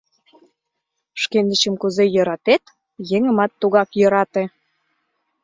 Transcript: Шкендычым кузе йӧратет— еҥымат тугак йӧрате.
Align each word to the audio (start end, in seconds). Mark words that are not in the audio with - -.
Шкендычым 1.21 1.73
кузе 1.81 2.05
йӧратет— 2.15 2.63
еҥымат 3.15 3.51
тугак 3.59 3.89
йӧрате. 3.99 4.43